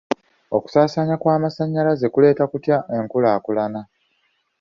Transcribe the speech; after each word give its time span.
Okusaasaanya 0.57 1.15
kw'amasannyalaze 1.21 2.05
kuleeta 2.13 2.43
kutya 2.51 2.77
enkulaakulana? 2.97 3.81